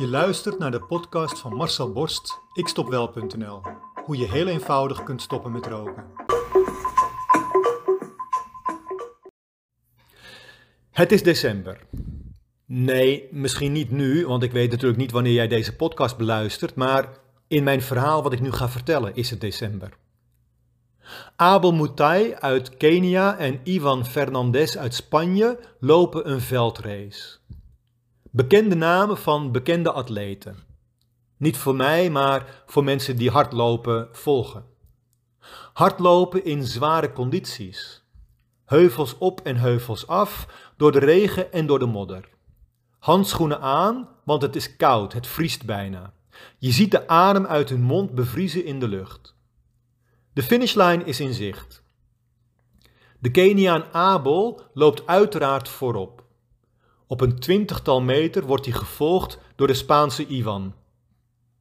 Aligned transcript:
Je 0.00 0.08
luistert 0.08 0.58
naar 0.58 0.70
de 0.70 0.80
podcast 0.80 1.38
van 1.38 1.54
Marcel 1.54 1.92
Borst, 1.92 2.40
ikstopwel.nl. 2.52 3.62
Hoe 4.04 4.16
je 4.16 4.30
heel 4.30 4.46
eenvoudig 4.46 5.02
kunt 5.02 5.22
stoppen 5.22 5.52
met 5.52 5.66
roken. 5.66 6.04
Het 10.90 11.12
is 11.12 11.22
december. 11.22 11.86
Nee, 12.66 13.28
misschien 13.30 13.72
niet 13.72 13.90
nu, 13.90 14.26
want 14.26 14.42
ik 14.42 14.52
weet 14.52 14.70
natuurlijk 14.70 15.00
niet 15.00 15.10
wanneer 15.10 15.32
jij 15.32 15.48
deze 15.48 15.76
podcast 15.76 16.16
beluistert, 16.16 16.74
maar 16.74 17.08
in 17.48 17.64
mijn 17.64 17.82
verhaal 17.82 18.22
wat 18.22 18.32
ik 18.32 18.40
nu 18.40 18.52
ga 18.52 18.68
vertellen 18.68 19.14
is 19.14 19.30
het 19.30 19.40
december. 19.40 19.92
Abel 21.36 21.72
Mutai 21.72 22.34
uit 22.34 22.76
Kenia 22.76 23.36
en 23.36 23.60
Ivan 23.64 24.06
Fernandez 24.06 24.76
uit 24.76 24.94
Spanje 24.94 25.58
lopen 25.80 26.30
een 26.30 26.40
veldrace. 26.40 27.39
Bekende 28.32 28.74
namen 28.74 29.18
van 29.18 29.52
bekende 29.52 29.92
atleten. 29.92 30.56
Niet 31.36 31.56
voor 31.56 31.74
mij, 31.74 32.10
maar 32.10 32.62
voor 32.66 32.84
mensen 32.84 33.16
die 33.16 33.30
hardlopen 33.30 34.08
volgen. 34.12 34.64
Hardlopen 35.72 36.44
in 36.44 36.66
zware 36.66 37.12
condities. 37.12 38.04
Heuvels 38.64 39.18
op 39.18 39.40
en 39.40 39.56
heuvels 39.56 40.06
af, 40.06 40.46
door 40.76 40.92
de 40.92 40.98
regen 40.98 41.52
en 41.52 41.66
door 41.66 41.78
de 41.78 41.86
modder. 41.86 42.28
Handschoenen 42.98 43.60
aan, 43.60 44.08
want 44.24 44.42
het 44.42 44.56
is 44.56 44.76
koud, 44.76 45.12
het 45.12 45.26
vriest 45.26 45.64
bijna. 45.64 46.12
Je 46.58 46.70
ziet 46.70 46.90
de 46.90 47.08
adem 47.08 47.46
uit 47.46 47.68
hun 47.68 47.82
mond 47.82 48.14
bevriezen 48.14 48.64
in 48.64 48.80
de 48.80 48.88
lucht. 48.88 49.34
De 50.32 50.42
finishlijn 50.42 51.06
is 51.06 51.20
in 51.20 51.34
zicht. 51.34 51.82
De 53.18 53.30
Keniaan 53.30 53.84
Abel 53.92 54.62
loopt 54.74 55.06
uiteraard 55.06 55.68
voorop. 55.68 56.28
Op 57.10 57.20
een 57.20 57.38
twintigtal 57.38 58.00
meter 58.00 58.46
wordt 58.46 58.64
hij 58.64 58.74
gevolgd 58.74 59.38
door 59.54 59.66
de 59.66 59.74
Spaanse 59.74 60.26
Ivan. 60.26 60.74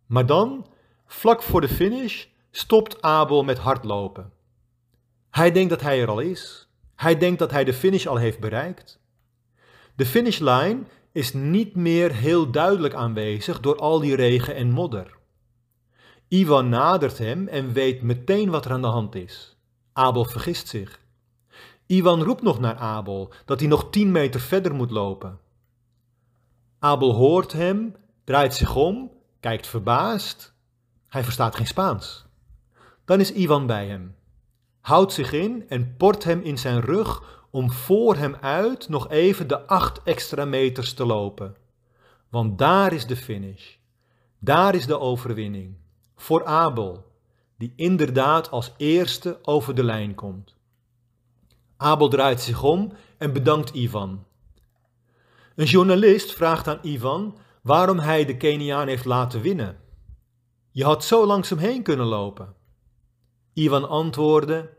Maar 0.06 0.26
dan, 0.26 0.68
vlak 1.06 1.42
voor 1.42 1.62
de 1.62 1.68
finish, 1.68 2.26
stopt 2.52 3.02
Abel 3.02 3.44
met 3.44 3.58
hardlopen. 3.58 4.32
Hij 5.30 5.52
denkt 5.52 5.70
dat 5.70 5.82
hij 5.82 6.02
er 6.02 6.08
al 6.08 6.20
is. 6.20 6.70
Hij 6.96 7.18
denkt 7.18 7.40
dat 7.40 7.52
hij 7.52 7.64
de 7.64 7.74
finish 7.74 8.06
al 8.06 8.16
heeft 8.16 8.40
bereikt. 8.40 9.00
De 9.96 10.06
finishlijn 10.06 10.88
is 11.12 11.34
niet 11.34 11.76
meer 11.76 12.12
heel 12.12 12.52
duidelijk 12.52 12.94
aanwezig 12.94 13.60
door 13.60 13.76
al 13.76 14.00
die 14.00 14.16
regen 14.16 14.56
en 14.56 14.72
modder. 14.72 15.18
Ivan 16.28 16.70
nadert 16.70 17.18
hem 17.18 17.48
en 17.48 17.74
weet 17.74 18.02
meteen 18.02 18.50
wat 18.50 18.66
er 18.66 18.72
aan 18.72 18.82
de 18.82 18.88
hand 18.88 19.16
is. 19.16 19.58
Abel 19.94 20.26
vergist 20.26 20.68
zich. 20.68 21.00
Ivan 21.92 22.24
roept 22.24 22.42
nog 22.42 22.60
naar 22.60 22.76
Abel 22.76 23.34
dat 23.46 23.60
hij 23.60 23.70
nog 23.70 23.90
tien 23.90 24.12
meter 24.12 24.40
verder 24.40 24.74
moet 24.74 24.92
lopen. 24.92 25.40
Abel 26.80 27.14
hoort 27.14 27.52
hem, 27.52 27.96
draait 28.24 28.56
zich 28.56 28.76
om, 28.76 29.12
kijkt 29.40 29.68
verbaasd. 29.68 30.54
Hij 31.08 31.24
verstaat 31.24 31.56
geen 31.56 31.68
Spaans. 31.68 32.26
Dan 33.06 33.20
is 33.20 33.34
Ivan 33.34 33.66
bij 33.66 33.88
hem, 33.88 34.16
houdt 34.82 35.14
zich 35.14 35.32
in 35.34 35.70
en 35.70 35.96
port 35.98 36.24
hem 36.24 36.42
in 36.42 36.58
zijn 36.58 36.82
rug 36.82 37.24
om 37.52 37.72
voor 37.72 38.16
hem 38.16 38.36
uit 38.36 38.90
nog 38.90 39.10
even 39.10 39.48
de 39.48 39.68
acht 39.68 40.04
extra 40.04 40.46
meters 40.46 40.94
te 40.94 41.06
lopen. 41.06 41.56
Want 42.30 42.58
daar 42.58 42.94
is 42.94 43.08
de 43.08 43.16
finish. 43.16 43.76
Daar 44.40 44.76
is 44.76 44.86
de 44.86 45.00
overwinning. 45.00 45.76
Voor 46.16 46.46
Abel, 46.46 47.12
die 47.58 47.74
inderdaad 47.76 48.52
als 48.52 48.74
eerste 48.78 49.40
over 49.42 49.76
de 49.76 49.84
lijn 49.84 50.16
komt. 50.16 50.58
Abel 51.82 52.08
draait 52.08 52.42
zich 52.42 52.64
om 52.64 52.92
en 53.18 53.34
bedankt 53.34 53.70
Ivan. 53.70 54.26
Een 55.56 55.66
journalist 55.66 56.34
vraagt 56.34 56.68
aan 56.68 56.80
Ivan 56.82 57.38
waarom 57.62 58.00
hij 58.00 58.26
de 58.26 58.38
Keniaan 58.38 58.88
heeft 58.88 59.06
laten 59.06 59.42
winnen. 59.42 59.78
Je 60.72 60.84
had 60.84 61.04
zo 61.04 61.26
langs 61.26 61.50
hem 61.50 61.58
heen 61.58 61.84
kunnen 61.84 62.06
lopen. 62.06 62.56
Ivan 63.54 63.90
antwoordde: 63.90 64.70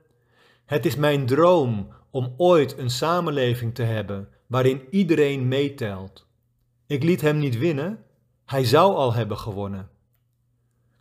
Het 0.64 0.86
is 0.86 0.96
mijn 0.96 1.26
droom 1.26 1.88
om 2.10 2.34
ooit 2.36 2.78
een 2.78 2.90
samenleving 2.90 3.74
te 3.74 3.82
hebben 3.82 4.28
waarin 4.46 4.82
iedereen 4.90 5.48
meetelt. 5.48 6.26
Ik 6.86 7.02
liet 7.02 7.20
hem 7.20 7.38
niet 7.38 7.58
winnen, 7.58 8.04
hij 8.44 8.64
zou 8.64 8.94
al 8.94 9.14
hebben 9.14 9.38
gewonnen. 9.38 9.90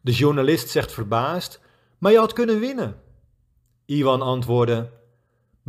De 0.02 0.12
journalist 0.12 0.70
zegt 0.70 0.92
verbaasd: 0.92 1.62
Maar 1.98 2.12
je 2.12 2.18
had 2.18 2.34
kunnen 2.34 2.60
winnen. 2.60 3.02
Ivan 3.86 4.22
antwoordde: 4.22 4.98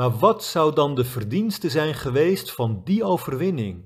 Maar 0.00 0.18
wat 0.18 0.44
zou 0.44 0.74
dan 0.74 0.94
de 0.94 1.04
verdienste 1.04 1.70
zijn 1.70 1.94
geweest 1.94 2.52
van 2.52 2.80
die 2.84 3.04
overwinning? 3.04 3.84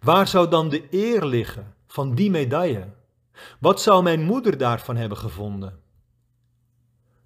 Waar 0.00 0.28
zou 0.28 0.48
dan 0.48 0.68
de 0.68 0.86
eer 0.90 1.24
liggen 1.24 1.74
van 1.86 2.14
die 2.14 2.30
medaille? 2.30 2.88
Wat 3.60 3.80
zou 3.80 4.02
mijn 4.02 4.22
moeder 4.22 4.58
daarvan 4.58 4.96
hebben 4.96 5.18
gevonden? 5.18 5.80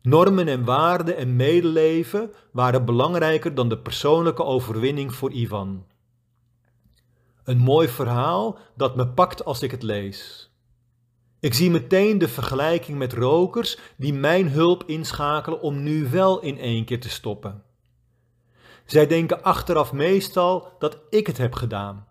Normen 0.00 0.48
en 0.48 0.64
waarden 0.64 1.16
en 1.16 1.36
medeleven 1.36 2.32
waren 2.52 2.84
belangrijker 2.84 3.54
dan 3.54 3.68
de 3.68 3.78
persoonlijke 3.78 4.44
overwinning 4.44 5.14
voor 5.14 5.32
Ivan. 5.32 5.86
Een 7.44 7.58
mooi 7.58 7.88
verhaal 7.88 8.58
dat 8.76 8.96
me 8.96 9.08
pakt 9.08 9.44
als 9.44 9.62
ik 9.62 9.70
het 9.70 9.82
lees. 9.82 10.50
Ik 11.40 11.54
zie 11.54 11.70
meteen 11.70 12.18
de 12.18 12.28
vergelijking 12.28 12.98
met 12.98 13.12
rokers 13.12 13.78
die 13.96 14.14
mijn 14.14 14.48
hulp 14.48 14.84
inschakelen 14.86 15.60
om 15.60 15.82
nu 15.82 16.08
wel 16.10 16.40
in 16.40 16.58
één 16.58 16.84
keer 16.84 17.00
te 17.00 17.10
stoppen. 17.10 17.70
Zij 18.84 19.06
denken 19.06 19.42
achteraf 19.42 19.92
meestal 19.92 20.72
dat 20.78 20.98
ik 21.08 21.26
het 21.26 21.38
heb 21.38 21.54
gedaan. 21.54 22.06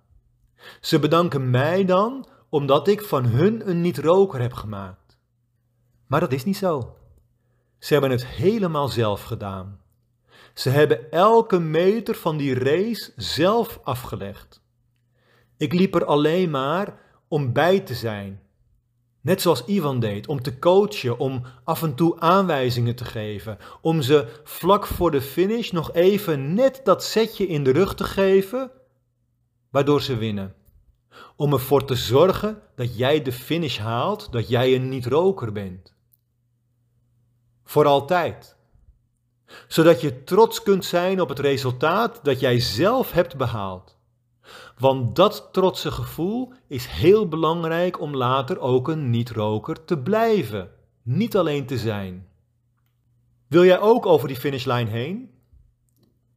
Ze 0.82 1.00
bedanken 1.00 1.50
mij 1.50 1.86
dan 1.86 2.28
omdat 2.50 2.88
ik 2.88 3.02
van 3.02 3.26
hun 3.26 3.70
een 3.70 3.82
niet-roker 3.82 4.42
heb 4.42 4.54
gemaakt. 4.54 5.18
Maar 6.08 6.20
dat 6.20 6.32
is 6.32 6.44
niet 6.44 6.58
zo. 6.58 6.96
Ze 7.80 7.94
hebben 7.94 8.12
het 8.12 8.26
helemaal 8.26 8.88
zelf 8.88 9.24
gedaan. 9.24 9.80
Ze 10.54 10.70
hebben 10.70 11.12
elke 11.12 11.60
meter 11.60 12.16
van 12.16 12.38
die 12.38 12.54
race 12.54 13.12
zelf 13.16 13.80
afgelegd. 13.84 14.62
Ik 15.58 15.74
liep 15.74 15.96
er 15.96 16.06
alleen 16.06 16.50
maar 16.50 17.00
om 17.28 17.54
bij 17.54 17.80
te 17.80 17.96
zijn. 17.96 18.42
Net 19.22 19.42
zoals 19.42 19.66
Ivan 19.66 20.00
deed, 20.00 20.28
om 20.28 20.42
te 20.42 20.60
coachen, 20.60 21.20
om 21.20 21.44
af 21.64 21.84
en 21.84 21.96
toe 21.96 22.20
aanwijzingen 22.20 22.96
te 22.96 23.06
geven, 23.06 23.58
om 23.82 24.02
ze 24.02 24.42
vlak 24.44 24.88
voor 24.88 25.12
de 25.12 25.22
finish 25.22 25.72
nog 25.72 25.94
even 25.94 26.54
net 26.54 26.82
dat 26.84 27.04
setje 27.04 27.48
in 27.48 27.64
de 27.64 27.72
rug 27.72 27.96
te 27.96 28.04
geven, 28.04 28.72
waardoor 29.70 30.02
ze 30.02 30.18
winnen. 30.18 30.56
Om 31.36 31.54
ervoor 31.54 31.86
te 31.86 31.96
zorgen 31.96 32.62
dat 32.76 32.98
jij 32.98 33.22
de 33.22 33.32
finish 33.32 33.78
haalt, 33.78 34.32
dat 34.32 34.50
jij 34.50 34.76
een 34.76 34.90
niet-roker 34.90 35.52
bent. 35.52 35.94
Voor 37.64 37.86
altijd. 37.86 38.56
Zodat 39.68 40.02
je 40.02 40.24
trots 40.24 40.64
kunt 40.64 40.86
zijn 40.86 41.22
op 41.22 41.30
het 41.30 41.40
resultaat 41.40 42.20
dat 42.24 42.40
jij 42.40 42.60
zelf 42.60 43.12
hebt 43.12 43.38
behaald. 43.38 43.98
Want 44.78 45.16
dat 45.16 45.50
trotse 45.52 45.92
gevoel 45.92 46.54
is 46.68 46.86
heel 46.86 47.28
belangrijk 47.28 48.00
om 48.00 48.16
later 48.16 48.60
ook 48.60 48.88
een 48.88 49.10
niet-roker 49.10 49.86
te 49.86 49.98
blijven, 49.98 50.70
niet 51.04 51.38
alleen 51.38 51.66
te 51.66 51.78
zijn. 51.78 52.28
Wil 53.48 53.66
jij 53.66 53.80
ook 53.80 54.06
over 54.06 54.28
die 54.28 54.38
finishlijn 54.38 54.88
heen? 54.88 55.30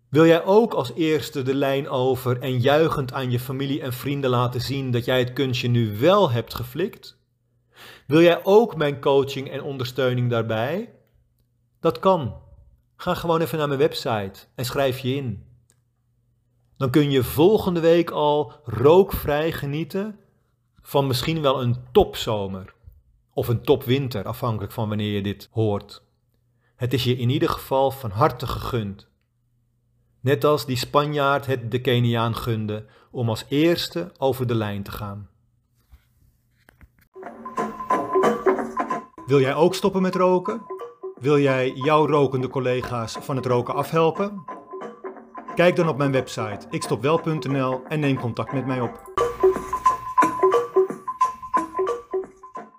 Wil 0.08 0.26
jij 0.26 0.44
ook 0.44 0.74
als 0.74 0.92
eerste 0.94 1.42
de 1.42 1.54
lijn 1.54 1.88
over 1.88 2.40
en 2.40 2.60
juichend 2.60 3.12
aan 3.12 3.30
je 3.30 3.40
familie 3.40 3.80
en 3.80 3.92
vrienden 3.92 4.30
laten 4.30 4.60
zien 4.60 4.90
dat 4.90 5.04
jij 5.04 5.18
het 5.18 5.32
kunstje 5.32 5.68
nu 5.68 5.98
wel 5.98 6.30
hebt 6.30 6.54
geflikt? 6.54 7.16
Wil 8.06 8.20
jij 8.20 8.44
ook 8.44 8.76
mijn 8.76 9.00
coaching 9.00 9.50
en 9.50 9.62
ondersteuning 9.62 10.30
daarbij? 10.30 10.92
Dat 11.80 11.98
kan. 11.98 12.34
Ga 12.96 13.14
gewoon 13.14 13.40
even 13.40 13.58
naar 13.58 13.68
mijn 13.68 13.80
website 13.80 14.46
en 14.54 14.64
schrijf 14.64 14.98
je 14.98 15.14
in. 15.14 15.53
Dan 16.76 16.90
kun 16.90 17.10
je 17.10 17.22
volgende 17.22 17.80
week 17.80 18.10
al 18.10 18.52
rookvrij 18.64 19.52
genieten 19.52 20.18
van 20.82 21.06
misschien 21.06 21.42
wel 21.42 21.62
een 21.62 21.76
topzomer 21.92 22.74
of 23.32 23.48
een 23.48 23.62
topwinter, 23.62 24.24
afhankelijk 24.24 24.72
van 24.72 24.88
wanneer 24.88 25.12
je 25.12 25.22
dit 25.22 25.48
hoort. 25.52 26.02
Het 26.76 26.92
is 26.92 27.04
je 27.04 27.16
in 27.16 27.28
ieder 27.28 27.48
geval 27.48 27.90
van 27.90 28.10
harte 28.10 28.46
gegund. 28.46 29.08
Net 30.20 30.44
als 30.44 30.66
die 30.66 30.76
Spanjaard 30.76 31.46
het 31.46 31.70
de 31.70 31.80
Keniaan 31.80 32.36
gunde 32.36 32.86
om 33.10 33.28
als 33.28 33.44
eerste 33.48 34.12
over 34.18 34.46
de 34.46 34.54
lijn 34.54 34.82
te 34.82 34.90
gaan. 34.90 35.28
Wil 39.26 39.40
jij 39.40 39.54
ook 39.54 39.74
stoppen 39.74 40.02
met 40.02 40.14
roken? 40.14 40.62
Wil 41.20 41.38
jij 41.38 41.72
jouw 41.72 42.06
rokende 42.06 42.48
collega's 42.48 43.16
van 43.20 43.36
het 43.36 43.46
roken 43.46 43.74
afhelpen? 43.74 44.44
Kijk 45.54 45.76
dan 45.76 45.88
op 45.88 45.96
mijn 45.96 46.12
website 46.12 46.66
ikstopwel.nl 46.70 47.82
en 47.88 48.00
neem 48.00 48.20
contact 48.20 48.52
met 48.52 48.66
mij 48.66 48.80
op. 48.80 49.13